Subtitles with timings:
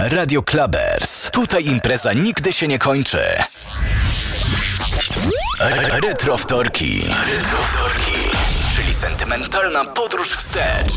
[0.00, 1.30] Radio Clubbers.
[1.30, 3.18] Tutaj impreza nigdy się nie kończy.
[6.02, 7.00] Retro wtorki.
[7.26, 8.12] Retro wtorki.
[8.76, 10.92] Czyli sentymentalna podróż wstecz.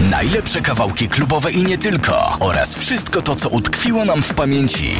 [0.00, 2.36] Najlepsze kawałki klubowe i nie tylko.
[2.40, 4.96] Oraz wszystko to, co utkwiło nam w pamięci.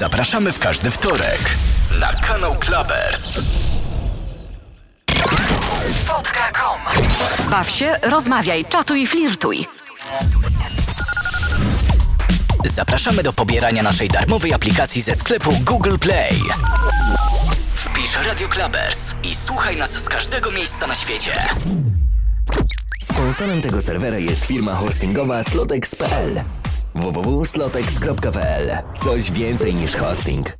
[0.00, 1.40] Zapraszamy w każdy wtorek
[2.00, 3.40] na kanał Clubbers.
[6.04, 6.80] Fotka.com
[7.50, 9.66] Baw się, rozmawiaj, czatuj i flirtuj.
[12.64, 16.40] Zapraszamy do pobierania naszej darmowej aplikacji ze sklepu Google Play.
[17.74, 21.32] Wpisz Radio Clubbers i słuchaj nas z każdego miejsca na świecie.
[23.02, 26.44] Sponsorem tego serwera jest firma hostingowa slotex.pl
[26.94, 28.70] www.slotex.pl
[29.04, 30.56] Coś więcej niż hosting.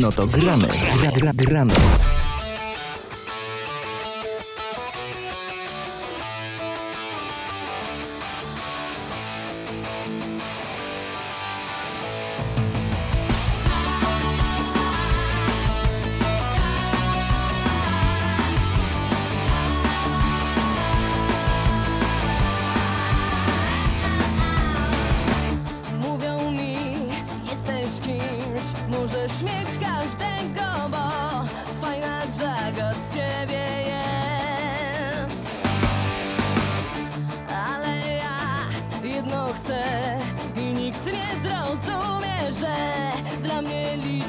[0.00, 0.68] No to gramy,
[1.00, 1.74] gra, gra, gramy.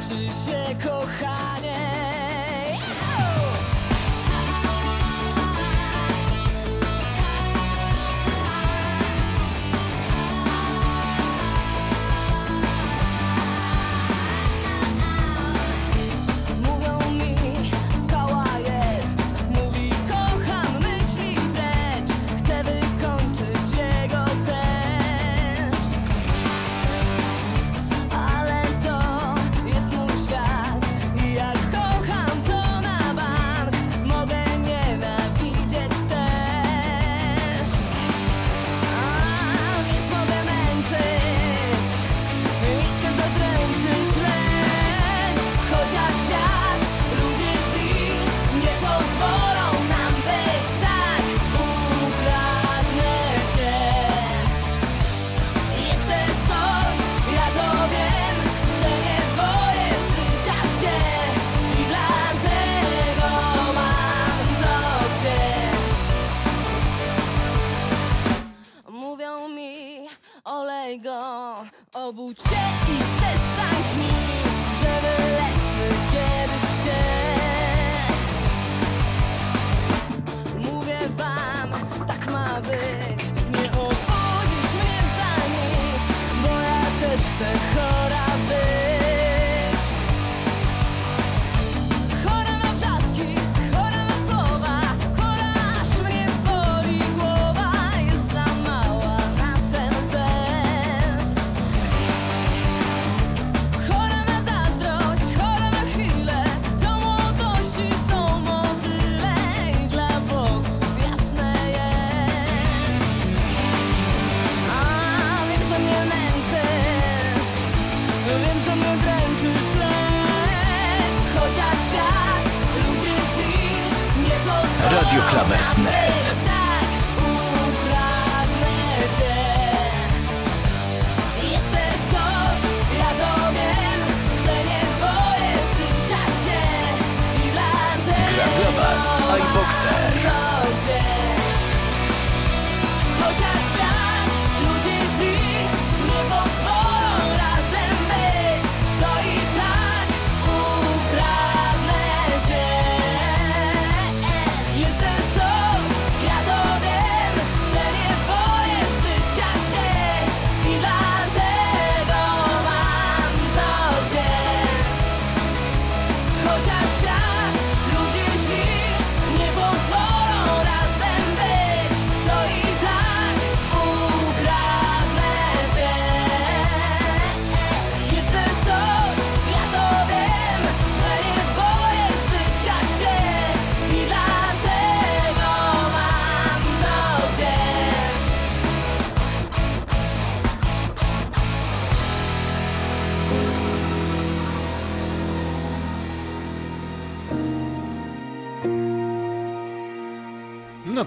[0.09, 1.88] Czy się kochanie.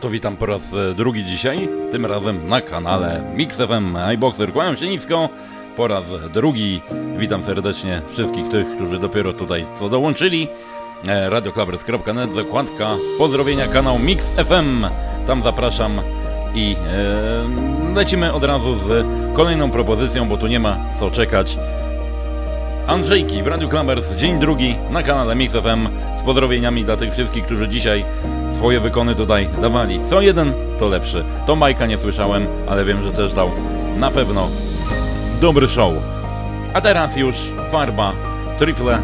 [0.02, 4.52] To witam po raz e, drugi dzisiaj, tym razem na kanale Mix FM iBoxer.
[4.52, 5.28] Kłaniam się nisko
[5.76, 6.80] po raz drugi.
[7.18, 10.48] Witam serdecznie wszystkich tych, którzy dopiero tutaj co dołączyli.
[11.08, 14.86] E, Radioclubers.net, zakładka pozdrowienia kanał Mix FM.
[15.26, 16.00] Tam zapraszam
[16.54, 16.76] i
[17.92, 19.06] e, lecimy od razu z
[19.36, 21.58] kolejną propozycją, bo tu nie ma co czekać.
[22.86, 25.88] Andrzejki w Clubbers, dzień drugi na kanale Mix FM
[26.20, 28.04] z pozdrowieniami dla tych wszystkich, którzy dzisiaj
[28.62, 30.00] swoje wykony tutaj dawali.
[30.10, 31.24] Co jeden, to lepszy.
[31.46, 33.50] To Majka nie słyszałem, ale wiem, że też dał
[33.96, 34.48] na pewno
[35.40, 35.92] dobry show.
[36.74, 37.36] A teraz już
[37.72, 38.12] farba,
[38.58, 38.98] trifle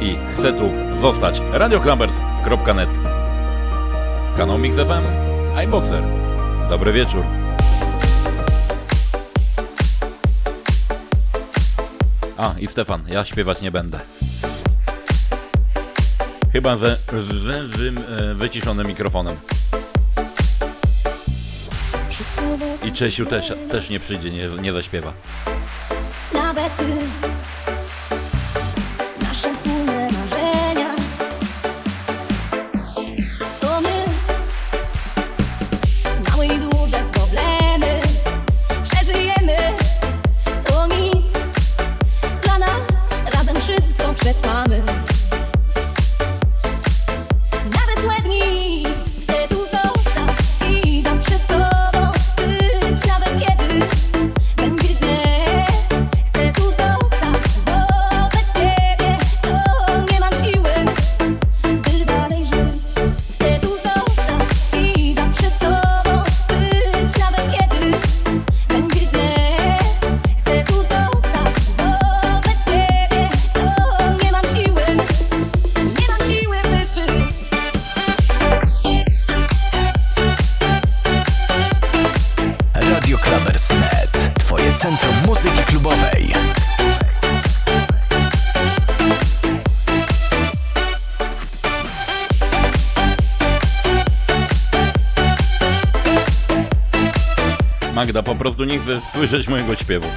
[0.00, 0.70] i chcę tu
[1.00, 1.40] zostać.
[1.52, 2.88] radioclubbers.net
[4.36, 5.04] Kanał Mix FM,
[5.62, 6.02] iBoxer.
[6.68, 7.24] Dobry wieczór.
[12.36, 13.98] A, i Stefan, ja śpiewać nie będę.
[16.56, 16.96] Chyba ze,
[17.76, 19.36] z e, wyciszonym mikrofonem.
[22.84, 25.12] I Czesiu też, też nie przyjdzie, nie, nie zaśpiewa.
[98.26, 100.08] Po prostu nie chcę słyszeć mojego śpiewu.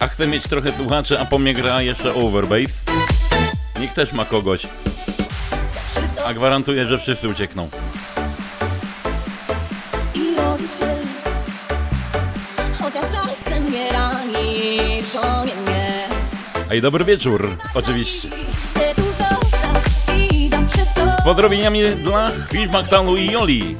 [0.00, 2.82] A chcę mieć trochę słuchaczy, a po mnie gra jeszcze Overbass.
[3.80, 4.66] Niech też ma kogoś.
[6.26, 7.68] A gwarantuję, że wszyscy uciekną.
[10.14, 10.96] i rodzić się
[12.78, 15.02] Chociaż czasem nie rani
[15.64, 15.84] mnie
[16.74, 18.28] i dobry wieczór, oczywiście.
[21.24, 23.76] Pozdrowieniami dla Chwil Maktalu i Joli.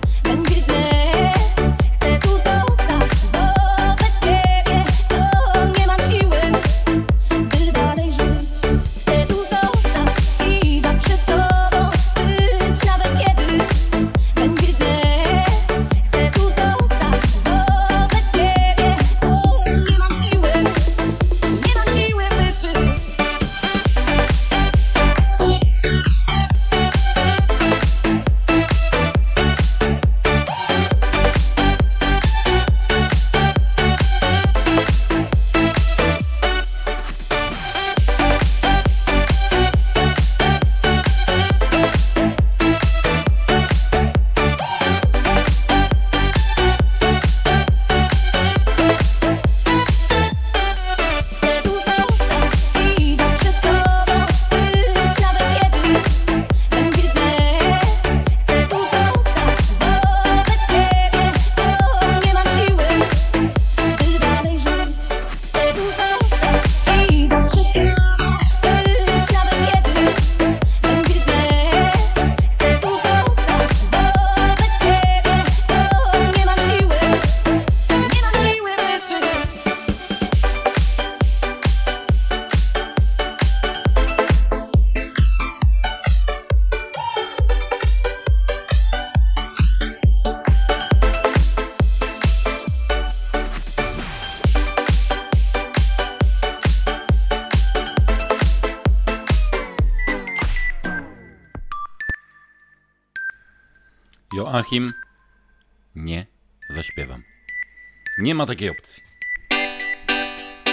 [108.44, 109.02] ma takiej opcji.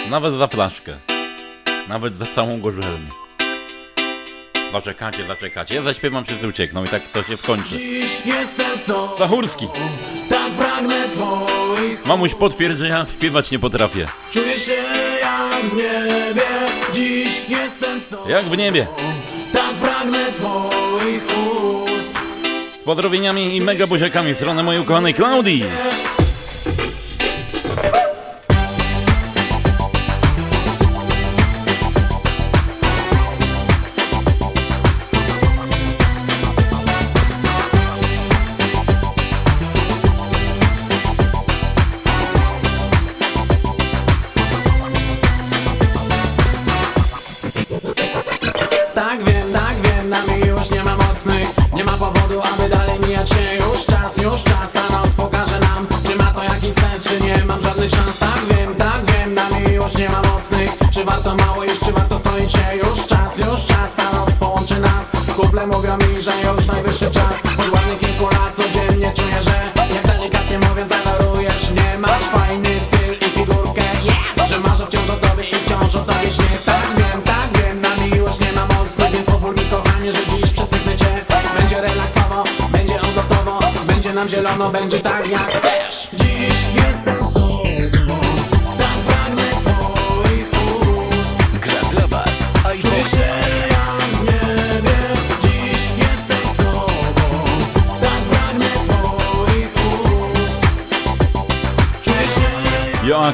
[0.09, 0.97] Nawet za flaszkę.
[1.87, 3.09] Nawet za całą gorzelnię.
[4.71, 5.75] Zaczekacie, zaczekacie.
[5.75, 7.79] Ja zaśpiewam, wszyscy uciekną i tak to się skończy.
[9.17, 9.67] Zachórski.
[10.29, 14.07] Tak pragnę twoich Mamuś potwierdza, ja śpiewać nie potrafię.
[14.31, 14.71] Czuję się
[15.21, 16.47] jak w niebie,
[16.93, 18.29] dziś jestem z.
[18.29, 18.87] Jak w niebie.
[19.53, 22.19] Tak pragnę twoich ust.
[22.71, 25.63] Z pozdrowieniami i mega buziakami w stronę mojej ukochanej Klaudii.
[53.21, 57.03] Zmieniać się już czas, już czas Ta noc pokaże nam, czy ma to jakiś sens
[57.03, 61.05] Czy nie mam żadnych szans, tak wiem, tak wiem Na miłość nie ma mocnych, czy
[61.05, 65.05] warto mało Już czy warto stoić się, już czas, już czas Ta noc połączy nas,
[65.35, 67.33] kuple mówią mi, że już najwyższy czas.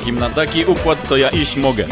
[0.07, 0.19] wszystkim.
[0.19, 1.85] Na taki układ to ja iść mogę.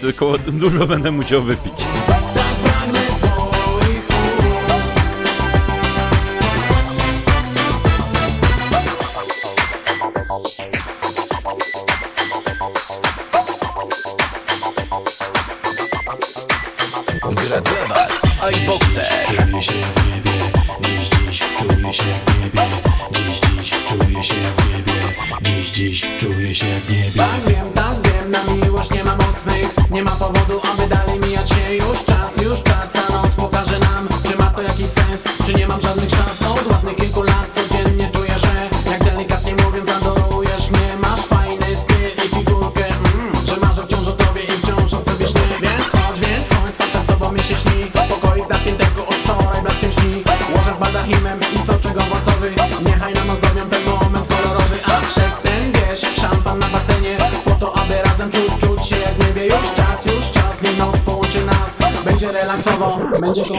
[0.00, 1.97] Tylko dużo będę musiał wypić.
[63.20, 63.56] 我们就 说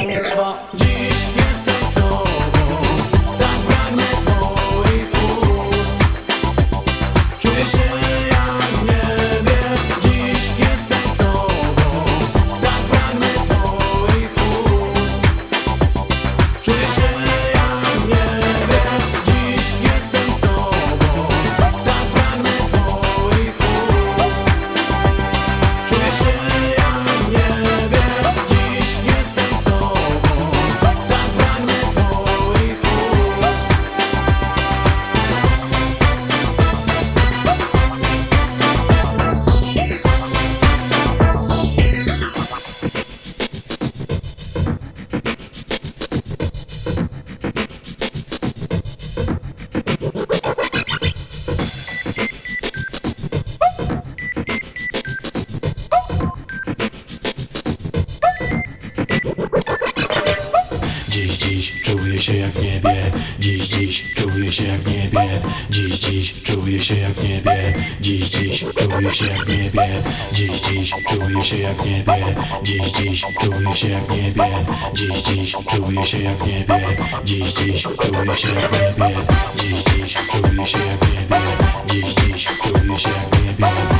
[76.09, 76.87] się jak niebie.
[77.23, 79.15] Dziś, dziś czuję się jak niebie.
[79.55, 81.41] Dziś, dziś czuję się jak niebie.
[81.87, 83.98] Dziś, dziś czuję się jak niebie.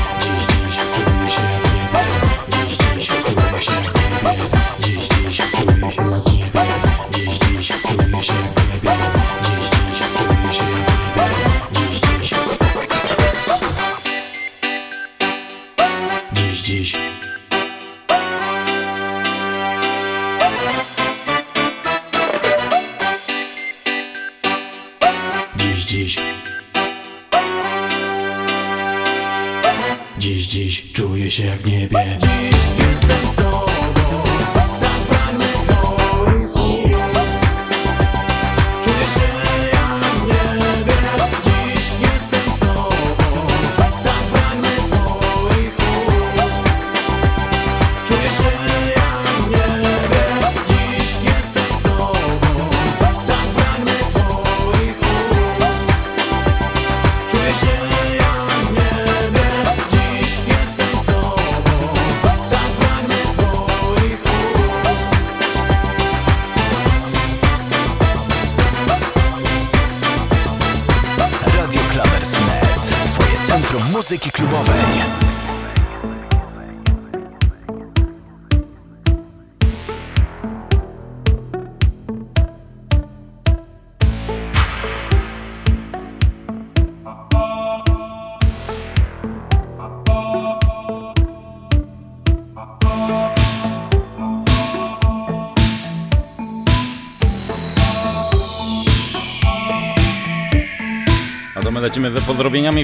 [101.78, 102.20] Lecimy ze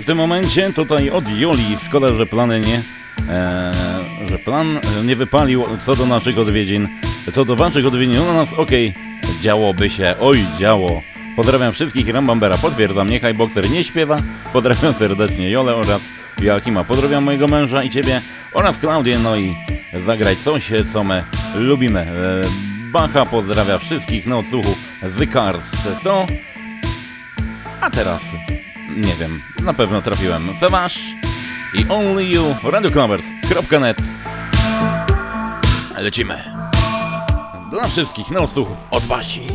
[0.01, 0.73] w tym momencie.
[0.73, 1.77] Tutaj od Joli.
[1.87, 2.83] Szkoda, że plany nie...
[3.29, 3.73] E,
[4.31, 6.89] że plan nie wypalił co do naszych odwiedzin.
[7.33, 11.03] Co do waszych odwiedzin, u nas okej, okay, działoby się, oj działo.
[11.37, 14.17] Pozdrawiam wszystkich Rambambera, potwierdzam, niechaj bokser nie śpiewa.
[14.53, 16.01] Pozdrawiam serdecznie Jolę oraz
[16.43, 16.85] Joachima.
[16.85, 18.21] Pozdrawiam mojego męża i ciebie
[18.53, 19.55] oraz Klaudię, no i
[20.07, 21.25] zagrać coś, co my
[21.55, 22.01] lubimy.
[22.01, 22.41] E,
[22.93, 25.65] Bacha pozdrawia wszystkich na odsłuchu z Cars.
[26.03, 26.27] To...
[27.81, 28.23] A teraz,
[28.97, 30.49] nie wiem, na pewno trafiłem.
[30.61, 30.99] Sewasz
[31.75, 33.99] i Only You, radioclovers.net
[35.99, 36.45] Lecimy.
[37.71, 39.47] Dla wszystkich na odsłuchu od Basi.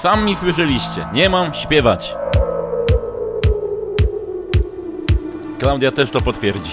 [0.00, 2.14] Sami słyszeliście, nie mam śpiewać.
[5.58, 6.70] Klaudia też to potwierdzi.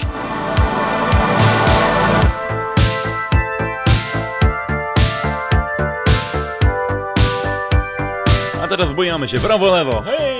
[8.78, 10.02] Teraz bujamy się prawo, lewo.
[10.06, 10.37] Hej!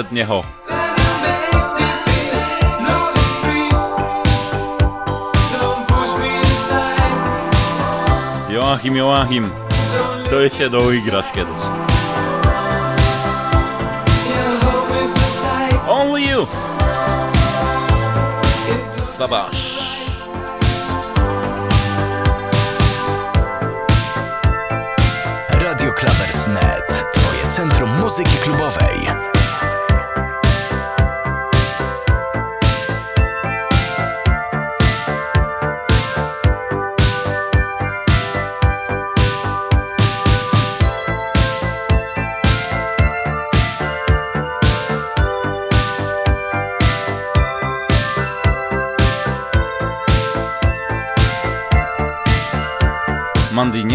[0.00, 0.42] Nawet nie ho.
[8.50, 9.50] Joachim, Joachim,
[10.30, 11.54] to się doigrasz kiedyś.
[15.88, 16.46] Only you!
[19.18, 19.80] Zabasz.
[25.50, 27.04] Radio Clubbers.net.
[27.12, 29.19] Twoje centrum muzyki klubowej.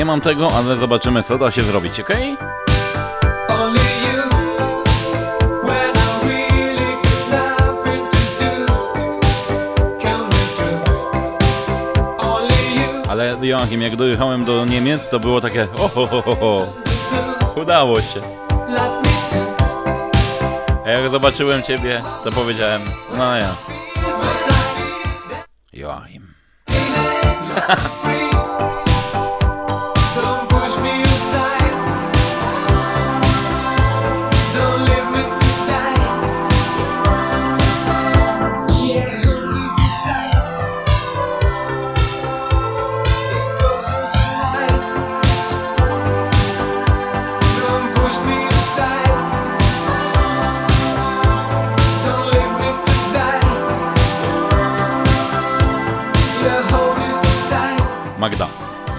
[0.06, 2.10] Nie mam tego, ale zobaczymy co da się zrobić, ok?
[13.08, 16.74] Ale Joachim, jak dojechałem do Niemiec, to było takie ohohoho.
[17.56, 18.22] Udało się.
[20.86, 22.82] A jak zobaczyłem ciebie, to powiedziałem,
[23.18, 23.56] no ja.
[25.74, 26.34] Joachim.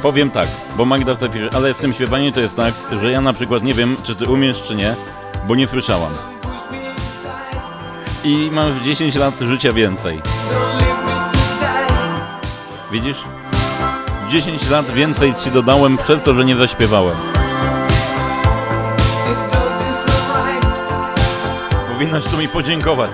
[0.03, 3.21] Powiem tak, bo Magda chce pisze, ale w tym śpiewaniu to jest tak, że ja
[3.21, 4.95] na przykład nie wiem, czy ty umiesz, czy nie,
[5.49, 6.13] bo nie słyszałam.
[8.25, 10.23] I mam w 10 lat życia więcej.
[12.93, 13.17] Widzisz?
[14.29, 17.17] 10 lat więcej ci dodałem przez to, że nie zaśpiewałem.
[21.93, 23.11] Powinnaś tu mi podziękować.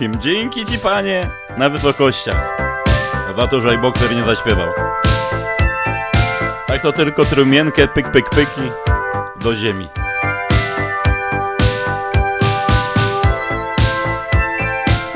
[0.00, 2.56] Elohim, dzięki Ci Panie na wysokościach
[3.36, 4.72] za to, że iBoxer nie zaśpiewał.
[6.66, 8.70] Tak to tylko trumienkę pyk pyk pyki
[9.40, 9.88] do ziemi.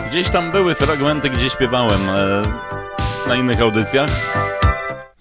[0.09, 2.43] Gdzieś tam były fragmenty, gdzie śpiewałem e,
[3.29, 4.11] na innych audycjach.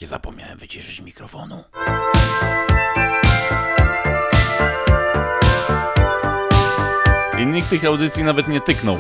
[0.01, 1.63] Nie zapomniałem wyciszyć mikrofonu.
[7.39, 8.97] I nikt tych audycji nawet nie tyknął.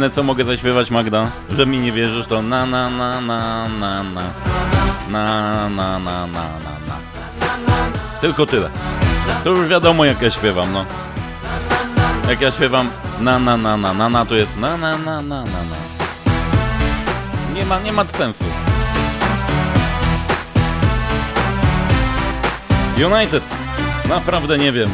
[0.00, 4.02] Jedyne co mogę zaśpiewać Magda, że mi nie wierzysz to na na na na na
[4.04, 4.24] na
[5.10, 6.46] na na na na na
[6.88, 6.96] na
[8.20, 8.70] Tylko tyle.
[9.44, 10.84] To już wiadomo jak ja śpiewam, no.
[12.28, 15.44] Jak ja śpiewam na na na na na na to jest na na na na
[15.44, 15.76] na na.
[17.54, 18.44] Nie ma, nie ma sensu.
[22.96, 23.42] United.
[24.08, 24.90] Naprawdę nie wiem.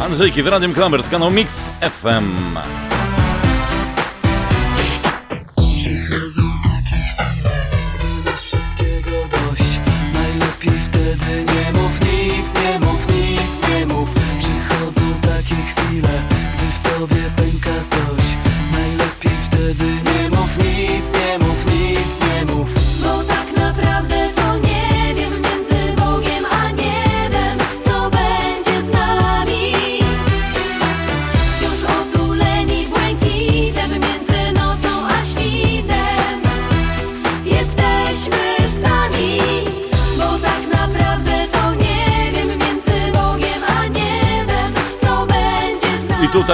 [0.00, 2.85] Andrzejki w Radium Klamers, kanał Mix FM.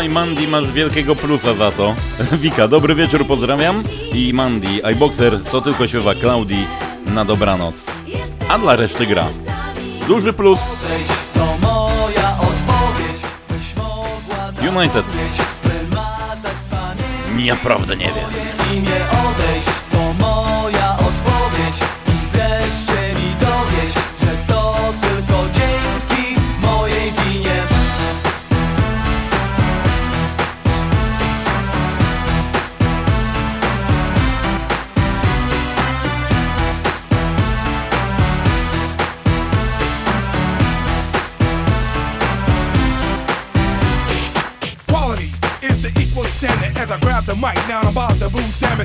[0.02, 1.94] Tutaj Mandy masz wielkiego plusa za to.
[2.42, 3.82] Wika, dobry wieczór, pozdrawiam.
[4.14, 6.66] I Mandy, iBoxer to tylko śpiewa Klaudii
[7.06, 7.74] na dobranoc.
[8.48, 9.26] A dla reszty gra.
[10.08, 10.60] Duży plus.
[14.76, 15.04] United.
[15.06, 15.42] pamięci
[17.50, 18.24] Naprawdę nie wiem.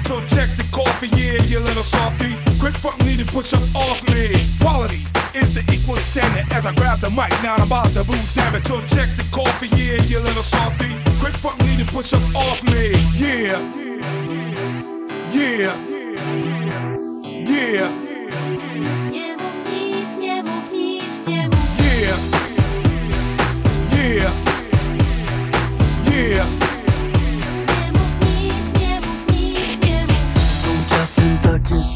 [0.08, 2.34] So check the coffee, yeah, you little softy.
[2.60, 4.32] Quick fuck me to push up off me.
[4.62, 5.04] Quality
[5.36, 7.32] is the equal standard as I grab the mic.
[7.44, 8.66] Now I'm about to boot, damn it.
[8.66, 10.96] So check the coffee, yeah, you little softy.
[11.20, 12.96] Quick fuck me to push up off me.
[13.20, 13.60] Yeah.
[15.32, 15.76] Yeah.
[15.76, 16.18] Yeah.
[17.48, 18.17] Nie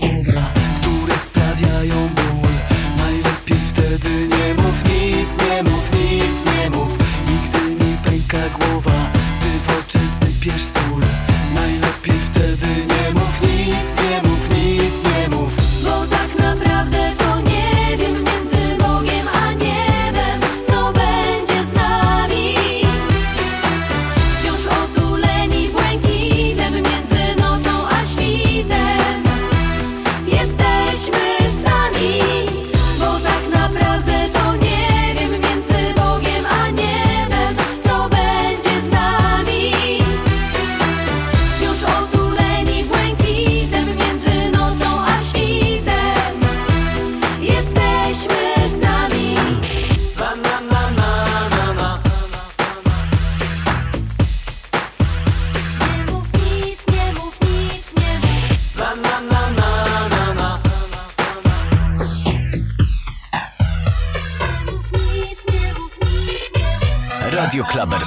[0.04, 0.61] over.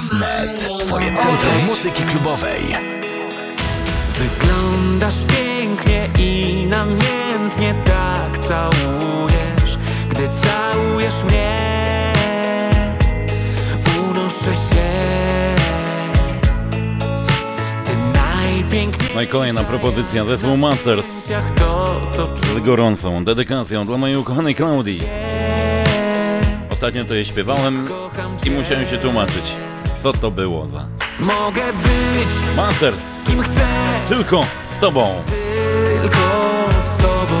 [0.05, 2.75] Jazznet, twoje centrum muzyki klubowej.
[4.19, 9.77] Wyglądasz pięknie i namiętnie tak całujesz,
[10.09, 11.57] gdy całujesz mnie.
[14.09, 14.85] Unoszę się.
[19.15, 21.05] No i kolejna propozycja zespół Masters
[22.55, 25.01] z gorącą dedykacją dla mojej ukochanej Klaudii.
[26.69, 27.87] Ostatnio to je śpiewałem
[28.45, 29.53] i musiałem się tłumaczyć.
[30.05, 30.85] Co to było za...
[31.19, 32.93] Mogę być Master,
[33.27, 33.65] kim chcę,
[34.09, 35.15] tylko z tobą.
[36.01, 36.17] tylko
[36.81, 37.35] z tobą.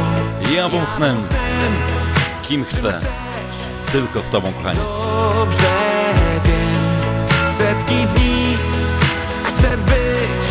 [0.55, 1.73] Jawą snem, Jestem,
[2.43, 2.99] kim chcę.
[3.91, 4.79] Tylko z tobą, kochanie.
[4.79, 5.75] dobrze
[6.45, 6.81] wiem.
[7.57, 8.57] Setki dni
[9.43, 10.45] chcę być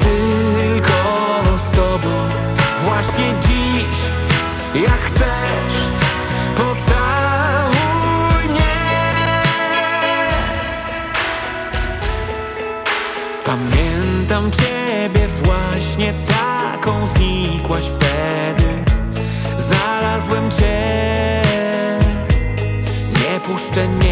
[0.00, 2.28] tylko z tobą.
[2.84, 3.98] Właśnie dziś
[4.84, 5.28] ja chcę
[14.38, 18.64] Szukam ciebie właśnie taką Znikłaś wtedy.
[19.58, 21.42] Znalazłem cię.
[23.12, 24.07] Nie puszczę, nie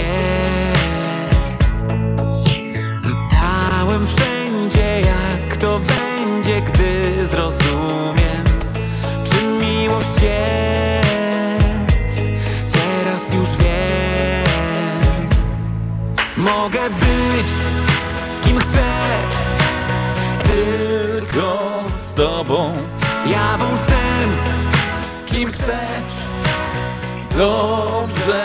[27.36, 28.44] dobrze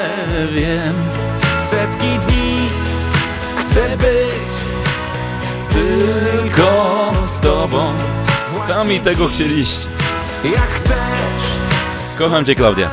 [0.51, 0.93] wiem.
[1.71, 2.69] Setki dni
[3.57, 4.51] chcę być
[5.69, 7.93] tylko z tobą.
[8.67, 9.87] Sami tego chcieliście.
[10.43, 11.45] Jak chcesz.
[12.17, 12.89] Kocham cię Klaudia.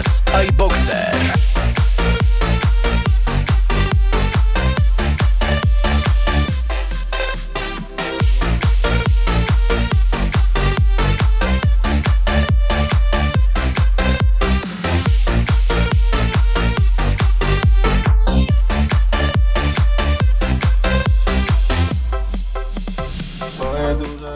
[0.00, 1.16] oraz iBoxer.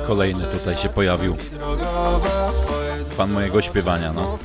[0.06, 1.36] Kolejny tutaj się pojawił.
[3.16, 4.38] Pan mojego śpiewania, no.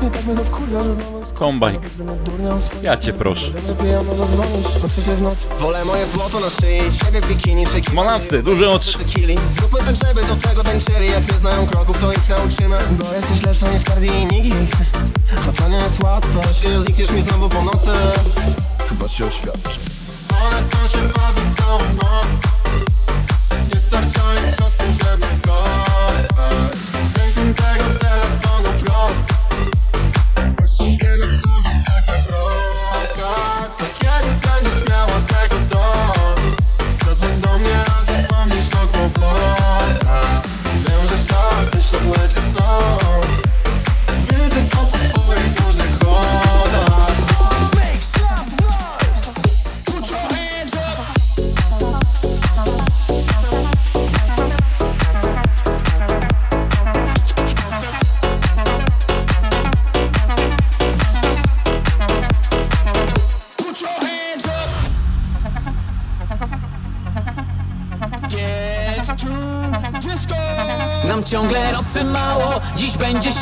[0.00, 1.80] Tak Kombajk.
[2.82, 3.46] Ja cię proszę.
[5.20, 8.98] Nocy Wolę moje złoto na szyi, ciebie w bikini czy Monasty, duże oczy.
[9.56, 11.10] Zróbmy tak, żeby do tego tańczyli.
[11.10, 12.78] Jak nie znają kroków, to ich nauczymy.
[12.90, 14.52] Bo jesteś lepsza niż Cardi i Niki
[15.48, 16.40] A to nie jest łatwe.
[16.48, 17.90] Jeśli znikniesz mi znowu po nocy
[18.88, 19.70] Chyba ci oświadczę.
[20.46, 22.26] One chcą się bawić całą noc
[23.74, 25.26] Nie starcza im czasu, żeby
[26.54, 28.23] Think and tag up that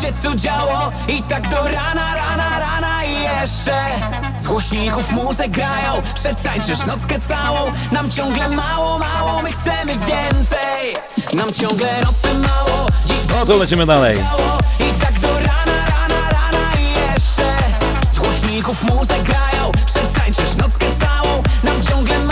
[0.02, 3.84] się tu działo I tak do rana, rana, rana i jeszcze.
[4.38, 7.72] Z głośników muzę grają, przetańczysz nockę całą.
[7.92, 10.96] Nam ciągle mało, mało, my chcemy więcej.
[11.34, 14.18] Nam ciągle nocy mało, dziś No to lecimy dalej.
[14.18, 17.56] działo I tak do rana, rana, rana i jeszcze.
[18.10, 21.42] Z głośników muzę grają, przetańczysz nockę całą.
[21.64, 22.31] Nam ciągle mało, mało,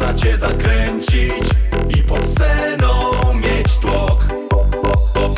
[0.00, 1.50] Maksa cię zakręcić
[1.98, 5.34] I pod sceną mieć tłok o, o.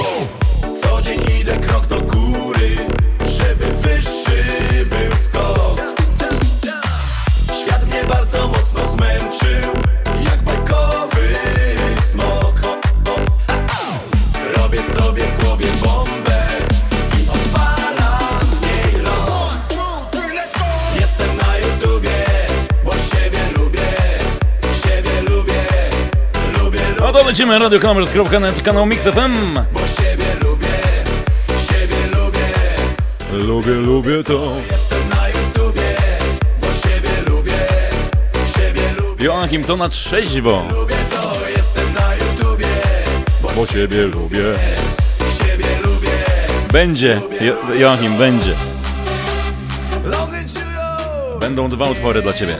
[0.82, 2.76] Co dzień idę krok do góry
[3.26, 4.44] Żeby wyższy
[4.90, 5.80] był skok
[7.62, 9.71] Świat mnie bardzo mocno zmęczył
[27.42, 29.54] To lecimy, radiokamerz.net, kanał Mix FM.
[29.72, 30.66] bo siebie lubię,
[31.68, 33.46] siebie lubię.
[33.46, 34.52] Lubię, lubię to.
[34.70, 35.96] Jestem na YouTubie,
[36.60, 37.58] bo siebie lubię,
[38.56, 41.32] siebie lubię, Joachim to na trzeźwo, lubię to.
[41.56, 42.66] Jestem na YouTubie,
[43.56, 44.54] bo ciebie lubię.
[45.38, 46.10] siebie lubię.
[46.72, 48.54] Będzie, jo Joachim, będzie.
[50.04, 52.56] Cheerio, Będą dwa utwory dla ciebie.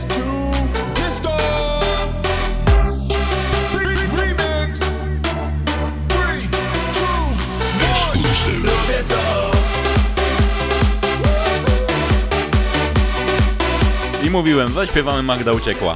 [14.33, 15.95] Mówiłem, zaśpiewamy Magda uciekła.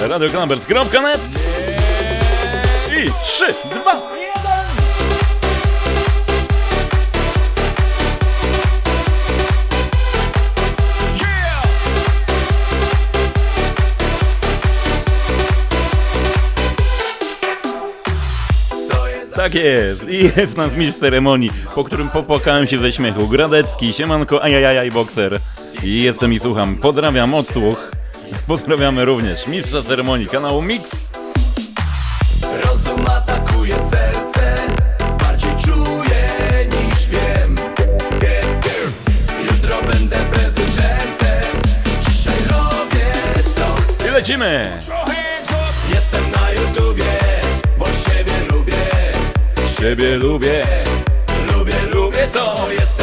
[0.00, 1.20] Radiokamerz.net
[2.90, 4.56] I 3, 2, 1
[19.34, 23.28] Tak jest, i jest nas mistrz ceremonii, po którym popłakałem się ze śmiechu.
[23.28, 25.38] Gradecki, siemanko, ajajajaj, bokser.
[25.82, 26.76] Jestem i słucham.
[26.76, 27.90] Pozdrawiam odsłuch.
[28.46, 30.90] Pozdrawiamy również mistrza ceremonii kanału Mix.
[32.64, 34.56] Rozum atakuje serce,
[35.18, 36.28] bardziej czuję
[36.64, 37.54] niż wiem.
[39.44, 41.62] Jutro będę prezydentem,
[42.00, 43.12] dzisiaj robię
[43.54, 44.08] co chcę.
[44.08, 44.70] I lecimy!
[45.94, 47.12] Jestem na YouTubie,
[47.78, 48.72] bo siebie lubię.
[49.78, 50.66] Siebie lubię.
[51.52, 52.95] Lubię, lubię to jest.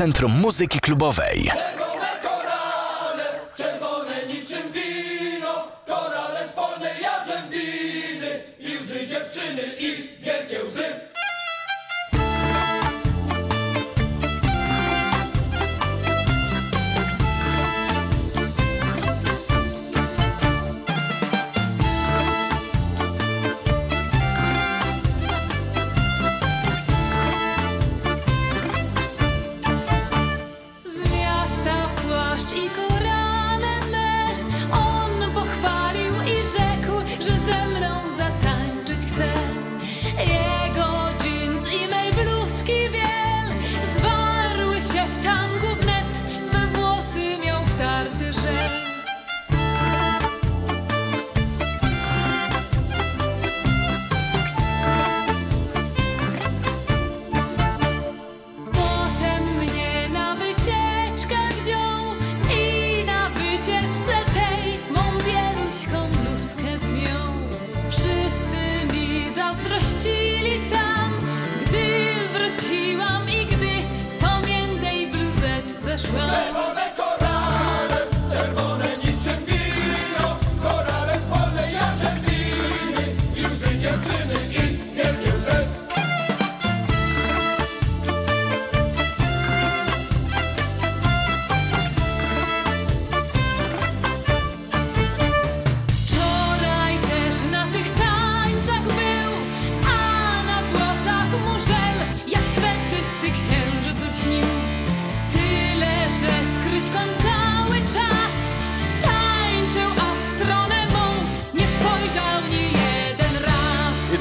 [0.00, 1.50] Centrum Muzyki Klubowej.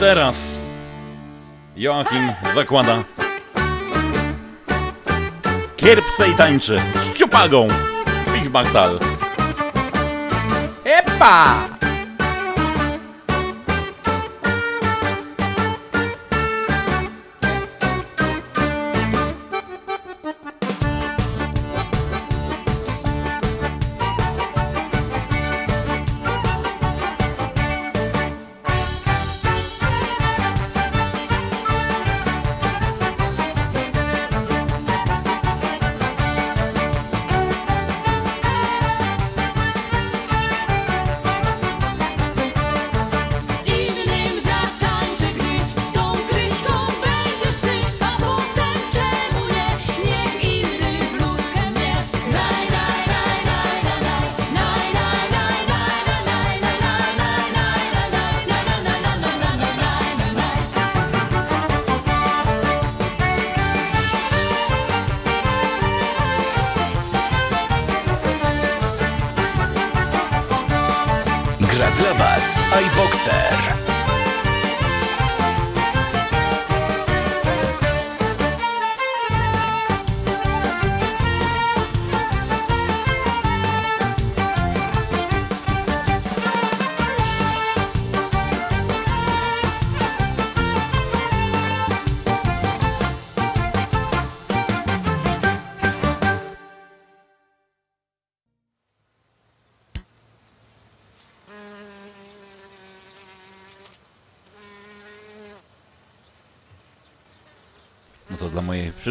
[0.10, 0.36] teraz
[1.76, 3.04] Joachim zakłada
[5.78, 6.82] kierpce i tańczy
[7.14, 7.68] z ciupagą.
[8.34, 9.00] Big Magdal.
[10.84, 11.79] Epa!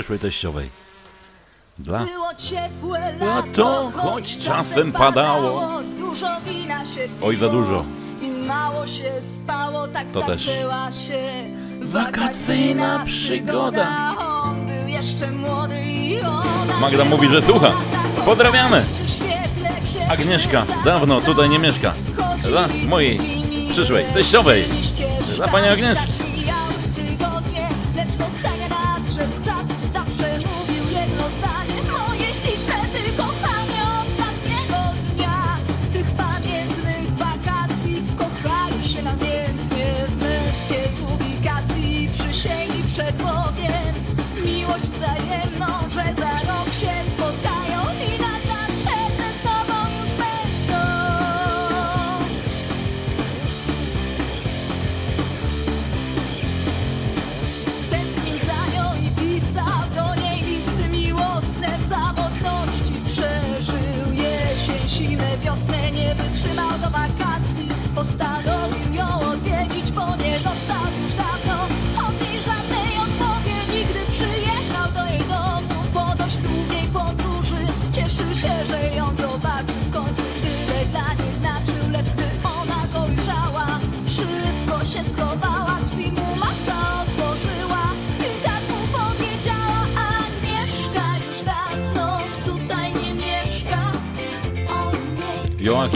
[0.09, 0.70] przyszłej teściowej.
[1.78, 1.98] Dla...
[1.98, 7.84] Było ciepłe lato, no to choć czasem padało, dużo wina się piło, Oj, za dużo.
[8.22, 11.09] I mało się spało, tak to zaczęła też.
[11.09, 11.20] się
[11.80, 14.14] wakacyjna przygoda.
[14.42, 16.78] On był jeszcze młody i ona...
[16.80, 17.72] Magda mówi, że słucha.
[18.24, 18.84] Pozdrawiamy!
[20.11, 21.94] Agnieszka dawno tutaj nie mieszka.
[22.42, 23.20] Dla mojej
[23.70, 24.64] przyszłej teściowej.
[25.36, 26.28] Dla pani Agnieszki.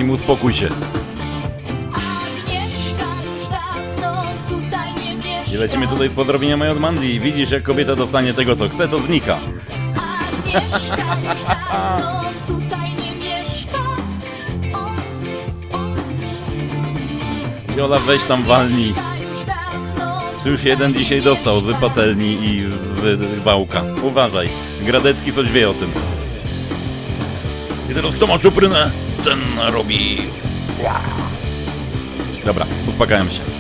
[0.03, 0.69] Joachim, uspokój się.
[5.55, 7.07] I lecimy tutaj z pozdrowieniami od Mandy.
[7.07, 9.39] I widzisz, jak kobieta dostanie tego, co chce, to znika.
[17.77, 18.95] Jola, weź tam walnij.
[20.45, 22.67] już jeden dzisiaj dostał z patelni i
[23.01, 23.83] z wałka.
[24.03, 24.49] Uważaj,
[24.83, 25.91] Gradecki coś wie o tym.
[27.91, 28.91] I teraz kto ma czuprynę,
[29.25, 29.41] ten
[29.73, 30.19] robi...
[32.45, 33.52] Dobra, uspokajam się.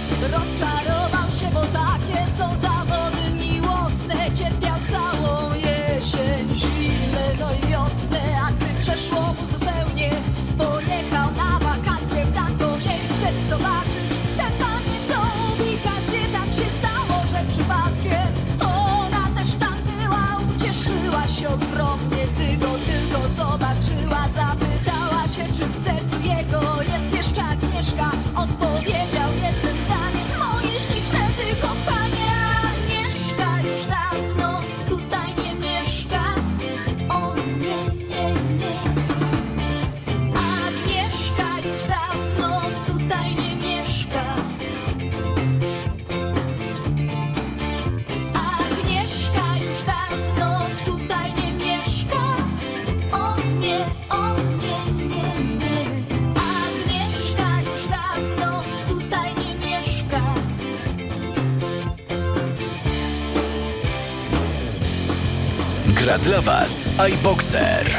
[67.02, 67.91] iBoxer.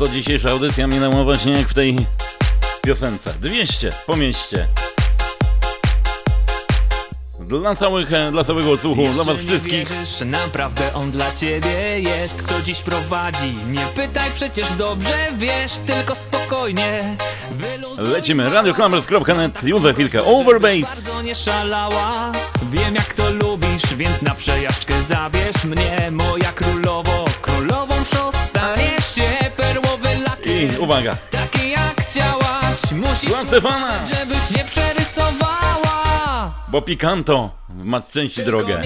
[0.00, 1.96] To dzisiejsza audycja minęła właśnie jak w tej
[2.82, 3.34] piosence.
[3.40, 4.66] 200 po mieście.
[7.40, 9.88] Dla, całych, dla całego odsłuchu, dla was Jeszcze nie wszystkich.
[9.88, 16.14] wierzysz, naprawdę on dla ciebie jest Kto dziś prowadzi, nie pytaj, przecież dobrze wiesz Tylko
[16.14, 17.16] spokojnie
[17.98, 20.80] Lecimy, radioklamers.net, już za chwilkę Overbase.
[20.80, 22.32] Bardzo nie szalała
[22.62, 27.19] Wiem jak to lubisz, więc na przejażdżkę zabierz mnie Moja królowo,
[30.90, 34.06] uwaga, taki jak chciałaś Musisz Dla Stefana.
[34.06, 36.00] żebyś nie przerysowała
[36.68, 38.82] bo Picanto ma części drogę.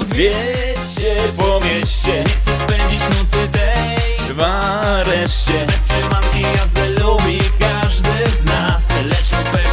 [0.00, 5.66] Dwieście po mieście Nie chcę spędzić nocy tej Dwa reszcie.
[5.66, 9.71] Bez trzymanki jazdę lubi każdy z nas Lecz upewnij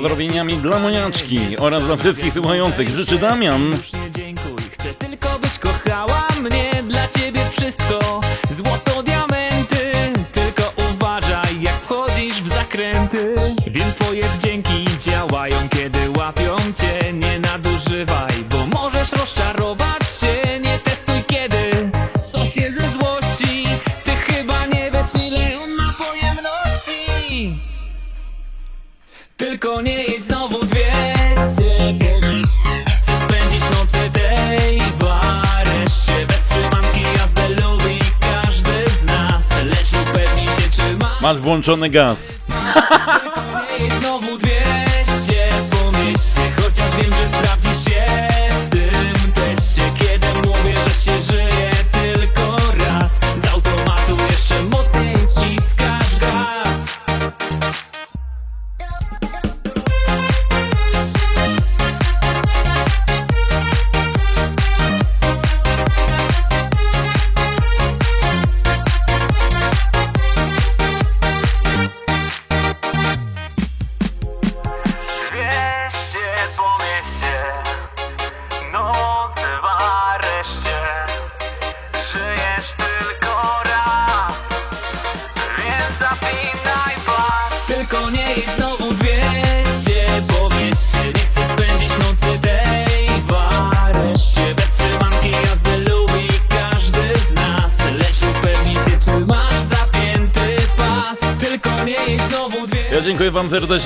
[0.00, 2.88] pozdrowieniami dla Moniaczki oraz dla wszystkich słuchających.
[2.88, 3.72] Życzy Damian.
[41.60, 42.18] Ma Masz włączony gaz.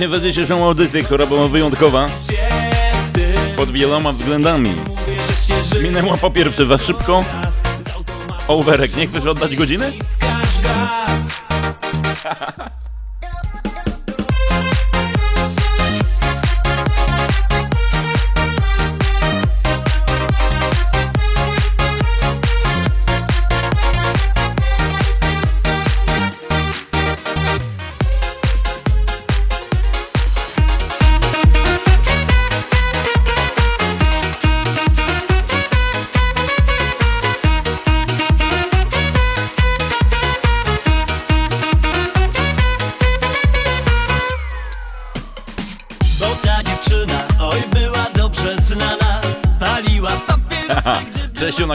[0.05, 2.09] Serdecznie za dzisiejszą audycję, która była wyjątkowa
[3.57, 4.75] pod wieloma względami.
[5.83, 7.25] Minęła po pierwsze za szybko.
[8.49, 9.93] Ołwerek, nie chcesz oddać godziny?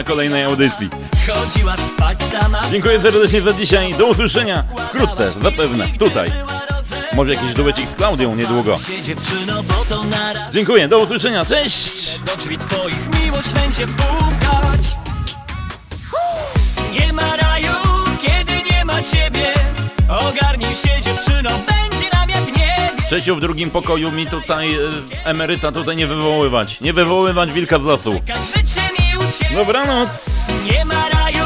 [0.00, 0.90] na kolejnej audycji.
[1.26, 3.94] chodziła spać sama Dziękuję serdecznie za dzisiaj.
[3.94, 6.32] Do usłyszenia wkrótce, zapewne, tutaj.
[7.12, 8.78] Może jakiś duecik z Klaudią niedługo.
[10.52, 12.18] Dziękuję, do usłyszenia, cześć!
[12.26, 14.80] Do drzwi twoich miłość będzie pukać
[17.00, 17.74] Nie ma raju,
[18.22, 19.54] kiedy nie ma ciebie
[20.08, 22.10] Ogarnij się dziewczyno, będzie
[22.46, 24.78] w niebie Czesiu w drugim pokoju mi tutaj e,
[25.24, 26.80] emeryta tutaj nie wywoływać.
[26.80, 28.20] Nie wywoływać wilka z lasu.
[29.38, 30.08] Dobranoc!
[30.64, 31.44] Nie ma raju,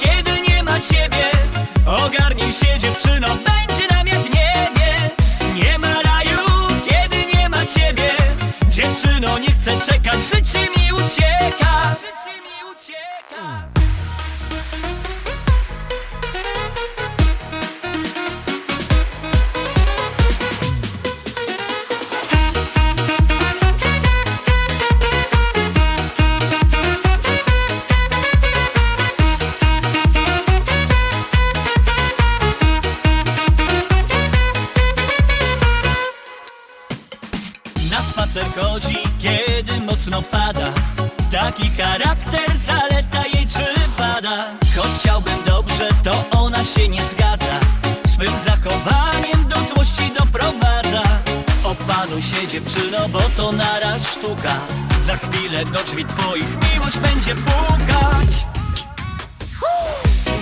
[0.00, 1.30] kiedy nie ma ciebie.
[1.86, 5.10] Ogarnij się dziewczyno, będzie namiot w niebie.
[5.54, 6.38] Nie ma raju,
[6.88, 8.10] kiedy nie ma ciebie.
[8.68, 10.75] Dziewczyno, nie chcę czekać, życie mi
[38.36, 40.72] Chodzi, kiedy mocno pada.
[41.32, 43.64] Taki charakter, zaleta jej czy
[43.98, 44.44] wada
[44.76, 47.60] Choć chciałbym dobrze, to ona się nie zgadza.
[48.06, 51.02] Swym zachowaniem do złości doprowadza.
[51.64, 54.54] Opanuj się dziewczyno, bo to naraz sztuka.
[55.06, 58.46] Za chwilę do drzwi twoich miłość będzie pukać.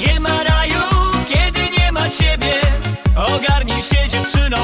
[0.07, 0.83] Nie ma raju,
[1.29, 2.55] kiedy nie ma ciebie.
[3.17, 4.57] Ogarnij się dziewczyno,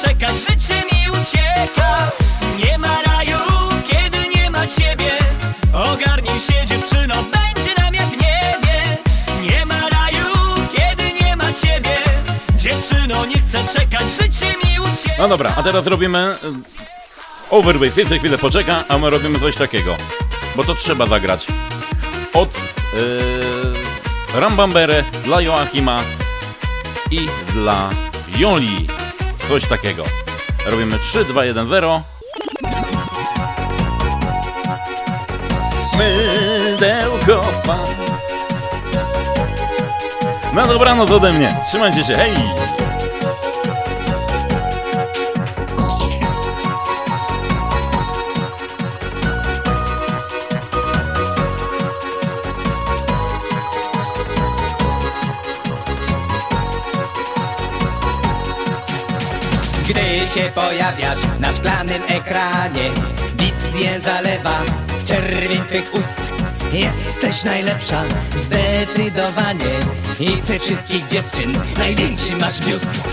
[0.00, 2.10] czekać, życie mi ucieka
[2.64, 3.38] Nie ma raju,
[3.88, 5.12] kiedy nie ma ciebie
[5.72, 8.98] Ogarnij się dziewczyno, będzie namiot w niebie
[9.42, 10.26] Nie ma raju,
[10.76, 11.96] kiedy nie ma ciebie
[12.56, 16.36] Dziewczyno, nie chcę czekać, życie mi ucieka No dobra, a teraz robimy e,
[17.50, 17.98] Overweight.
[17.98, 19.96] Jeszcze chwilę poczeka, a my robimy coś takiego.
[20.56, 21.46] Bo to trzeba zagrać.
[22.32, 26.02] Od yy, Rambambere dla Joachima
[27.10, 27.90] i dla
[28.36, 28.99] Joli.
[29.50, 30.04] Coś takiego.
[30.66, 32.02] Robimy 3, 2, 1, 0.
[35.98, 37.78] Mydełko fan.
[40.54, 41.56] Na dobranoc ode mnie.
[41.68, 42.32] Trzymajcie się, hej!
[60.34, 62.90] Się pojawiasz na szklanym ekranie.
[63.38, 64.62] Wizję zalewa
[65.06, 66.32] czerwień twych ust.
[66.72, 68.02] Jesteś najlepsza,
[68.36, 69.74] zdecydowanie.
[70.20, 73.04] I ze wszystkich dziewczyn największy masz biust.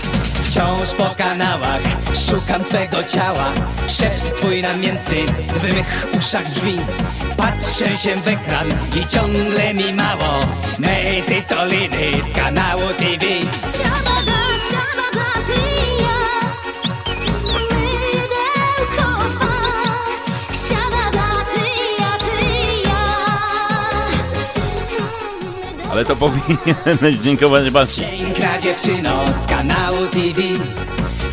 [0.44, 1.82] Wciąż po kanałach
[2.28, 3.52] szukam twego ciała.
[3.88, 5.16] Szept twój namiętny
[5.60, 6.78] w mych uszach brzmi.
[7.36, 8.68] Patrzę się w ekran
[9.02, 10.40] i ciągle mi mało.
[10.78, 13.26] Mej cycoliny z kanału TV
[13.76, 14.40] Siabada,
[14.70, 15.97] siabada, ty
[25.98, 28.00] Ale to powinieneś dziękować Baci.
[28.00, 30.42] Piękna dziewczyno z kanału TV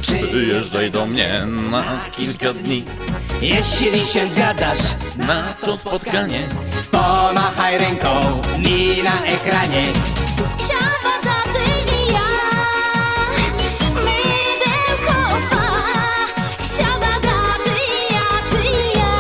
[0.02, 1.42] Przyjeżdżaj do mnie
[1.72, 2.86] na kilka dni.
[3.42, 4.80] Jeśli się zgadzasz
[5.18, 6.48] na to spotkanie
[6.92, 9.84] Pomachaj ręką mi na ekranie
[10.58, 11.64] Siabada, ty
[11.96, 12.30] i ja
[14.06, 15.18] Mydełko
[15.50, 15.66] fa
[16.64, 19.14] Siabada, ty i ja, ty i ja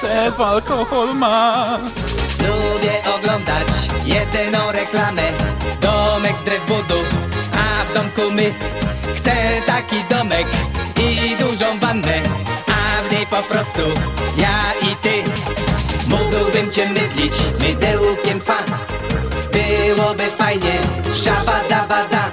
[0.00, 1.78] Tef alkohol ma
[3.26, 3.68] oglądać
[4.04, 5.22] jedyną reklamę.
[5.80, 7.00] Domek z drew budu,
[7.52, 8.54] a w domku my.
[9.16, 9.32] Chcę
[9.66, 10.46] taki domek
[10.98, 12.20] i dużą wannę
[12.66, 13.82] A w niej po prostu
[14.36, 15.30] ja i ty.
[16.08, 18.58] Mógłbym cię mydlić mydełkiem fa.
[19.52, 20.78] Byłoby fajnie,
[21.24, 22.30] szabadabada.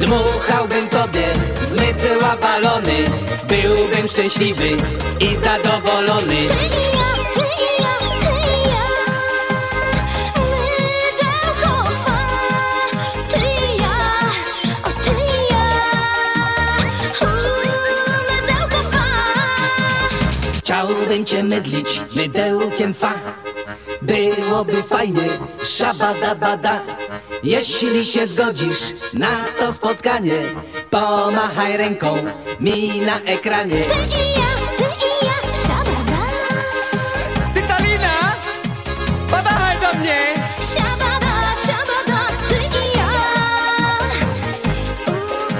[0.00, 1.26] Dmuchałbym tobie
[1.62, 1.76] z
[2.40, 3.04] balony.
[3.48, 4.68] Byłbym szczęśliwy
[5.20, 6.38] i zadowolony
[21.14, 23.14] Chciałbym cię mydlić mydełkiem fa.
[24.02, 25.28] Byłoby fajnie,
[25.64, 26.80] szabadabada
[27.42, 28.80] Jeśli się zgodzisz
[29.12, 30.42] na to spotkanie
[30.90, 32.16] Pomachaj ręką
[32.60, 33.80] mi na ekranie.
[33.80, 36.22] Ty i ja, ty i ja, siabada
[37.54, 38.32] Cytalina,
[39.30, 40.34] pomachaj do mnie.
[40.74, 43.10] Siabada, siabada, ty i ja.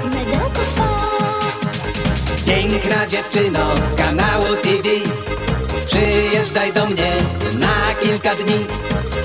[0.09, 0.89] Mydełko fa.
[2.45, 5.24] Piękna dziewczyno z kanału TV
[5.95, 7.11] Przyjeżdżaj do mnie
[7.53, 8.65] na kilka dni.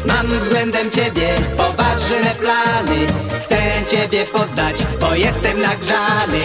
[0.07, 3.07] Mam względem ciebie poważne plany.
[3.45, 3.59] Chcę
[3.91, 6.41] ciebie poznać, bo jestem nagrzany.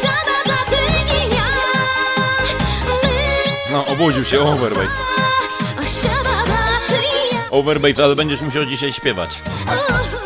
[0.00, 0.76] Siabada, ty
[1.16, 1.42] i ja.
[3.72, 4.90] No, obudził się Overbait.
[6.02, 6.58] Siabada,
[6.88, 7.40] ty i ja.
[7.50, 9.38] Overbait, ale będziesz musiał dzisiaj śpiewać.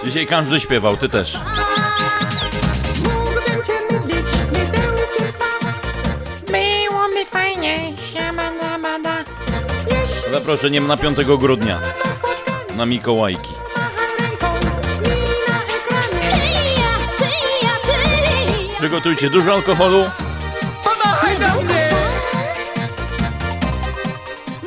[0.05, 1.39] Dzisiaj każdy śpiewał, ty też.
[10.51, 11.80] Zaproszeniem na 5 grudnia.
[12.76, 13.55] Na Mikołajki.
[18.78, 20.05] Przygotujcie dużo alkoholu.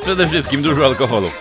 [0.03, 1.31] Przede wszystkim dużo alkoholu.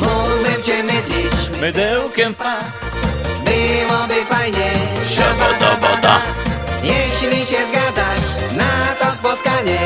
[0.00, 2.56] Mógłbym cię mydlić Mydełkiem fa.
[3.44, 4.70] Byłoby fajnie
[5.08, 6.20] Szabadabada.
[6.82, 8.25] Jeśli się zgadzasz
[9.26, 9.78] spotkanie